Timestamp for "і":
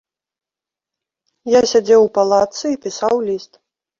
2.71-2.79